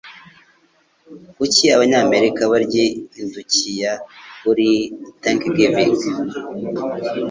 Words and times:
Kuki 1.35 1.63
Abanyamerika 1.75 2.41
barya 2.51 2.85
indukiya 3.19 3.93
kuri 4.41 4.67
Thanksgiving? 5.21 5.91